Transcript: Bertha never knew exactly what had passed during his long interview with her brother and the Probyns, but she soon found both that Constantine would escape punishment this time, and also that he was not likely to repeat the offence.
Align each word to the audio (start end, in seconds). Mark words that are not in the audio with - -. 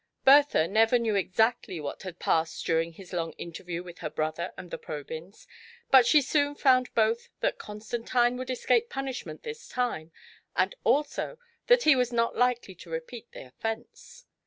Bertha 0.25 0.67
never 0.67 0.97
knew 0.97 1.13
exactly 1.15 1.79
what 1.79 2.01
had 2.01 2.17
passed 2.17 2.65
during 2.65 2.93
his 2.93 3.13
long 3.13 3.33
interview 3.33 3.83
with 3.83 3.99
her 3.99 4.09
brother 4.09 4.51
and 4.57 4.71
the 4.71 4.79
Probyns, 4.79 5.45
but 5.91 6.07
she 6.07 6.23
soon 6.23 6.55
found 6.55 6.91
both 6.95 7.29
that 7.41 7.59
Constantine 7.59 8.35
would 8.37 8.49
escape 8.49 8.89
punishment 8.89 9.43
this 9.43 9.69
time, 9.69 10.11
and 10.55 10.73
also 10.83 11.37
that 11.67 11.83
he 11.83 11.95
was 11.95 12.11
not 12.11 12.35
likely 12.35 12.73
to 12.73 12.89
repeat 12.89 13.31
the 13.31 13.43
offence. 13.43 14.25